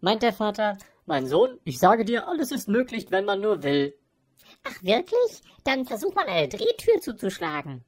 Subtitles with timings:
[0.00, 3.94] meint der Vater, mein Sohn, ich sage dir, alles ist möglich, wenn man nur will.
[4.64, 5.42] Ach wirklich?
[5.64, 7.84] Dann versuch mal eine Drehtür zuzuschlagen.